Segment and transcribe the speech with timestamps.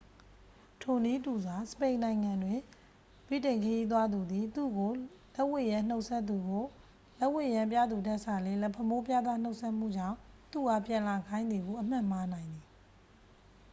[0.81, 2.59] ထိုနည်းတူစွာ စပိန်နိုင်ငံတွင်
[3.27, 6.65] ဗြိတိန်ခရီးသွားသူသည် သူ့ကို လက်ဝှေ့ယမ်းနှုတ်ဆက်မှုကို
[7.19, 10.17] လက်ဝှေ့ယမ်းပြသူထက်စာလျှင် လက်ဖမိုးပြသ နှုတ်ဆက်မှုကြောင့်
[10.51, 12.65] သူ့အားပြန်လာခိုင်းသည်ဟု အမှတ်မှားနိုင်သည်။